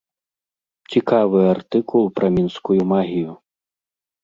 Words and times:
Цікавы 0.93 1.41
артыкул 1.53 2.03
пра 2.17 2.27
мінскую 2.39 2.81
магію. 2.95 3.31